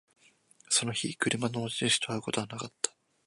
[0.67, 2.91] その日、車の持ち主と会うことはなかった